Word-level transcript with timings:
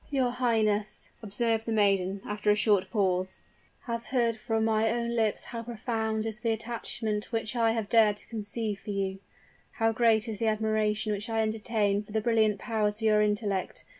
"Your 0.09 0.31
highness," 0.31 1.09
observed 1.21 1.67
the 1.67 1.71
maiden, 1.71 2.21
after 2.25 2.49
a 2.49 2.55
short 2.55 2.89
pause, 2.89 3.39
"has 3.81 4.07
heard 4.07 4.35
from 4.35 4.65
my 4.65 4.89
own 4.89 5.11
lips 5.13 5.43
how 5.43 5.61
profound 5.61 6.25
is 6.25 6.39
the 6.39 6.49
attachment 6.51 7.31
which 7.31 7.55
I 7.55 7.73
have 7.73 7.87
dared 7.87 8.17
to 8.17 8.27
conceive 8.27 8.79
for 8.79 8.89
you 8.89 9.19
how 9.73 9.91
great 9.91 10.27
is 10.27 10.39
the 10.39 10.47
admiration 10.47 11.11
which 11.13 11.29
I 11.29 11.41
entertain 11.43 12.01
for 12.01 12.13
the 12.13 12.19
brilliant 12.21 12.57
powers 12.57 12.95
of 12.95 13.03
your 13.03 13.21
intellect. 13.21 13.83